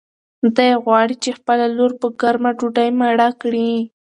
[0.55, 3.71] دی غواړي چې خپله لور په ګرمه ډوډۍ مړه کړي.